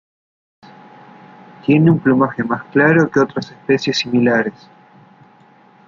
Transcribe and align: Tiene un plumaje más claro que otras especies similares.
Tiene 1.63 1.91
un 1.91 1.99
plumaje 1.99 2.43
más 2.43 2.63
claro 2.71 3.07
que 3.11 3.19
otras 3.19 3.51
especies 3.51 3.99
similares. 3.99 4.67